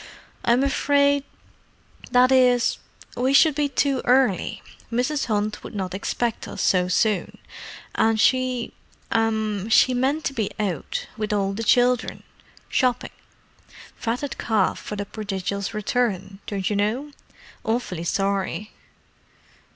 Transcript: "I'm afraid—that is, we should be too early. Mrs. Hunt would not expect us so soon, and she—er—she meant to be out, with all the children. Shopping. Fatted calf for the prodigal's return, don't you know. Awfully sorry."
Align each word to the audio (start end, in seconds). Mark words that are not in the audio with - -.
"I'm 0.43 0.63
afraid—that 2.09 2.31
is, 2.31 2.79
we 3.15 3.33
should 3.35 3.53
be 3.53 3.69
too 3.69 4.01
early. 4.03 4.63
Mrs. 4.91 5.25
Hunt 5.27 5.63
would 5.63 5.75
not 5.75 5.93
expect 5.93 6.47
us 6.47 6.63
so 6.63 6.87
soon, 6.87 7.37
and 7.93 8.19
she—er—she 8.19 8.73
meant 9.93 10.25
to 10.25 10.33
be 10.33 10.49
out, 10.59 11.05
with 11.17 11.31
all 11.31 11.53
the 11.53 11.63
children. 11.63 12.23
Shopping. 12.67 13.11
Fatted 13.95 14.39
calf 14.39 14.79
for 14.79 14.95
the 14.95 15.05
prodigal's 15.05 15.71
return, 15.71 16.39
don't 16.47 16.67
you 16.67 16.75
know. 16.75 17.11
Awfully 17.63 18.03
sorry." 18.03 18.71